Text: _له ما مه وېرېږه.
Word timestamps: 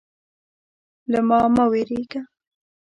_له 1.11 1.19
ما 1.27 1.39
مه 1.55 1.65
وېرېږه. 1.71 2.21